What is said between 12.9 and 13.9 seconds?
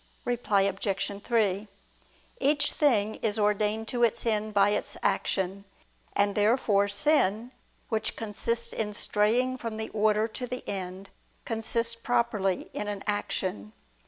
action.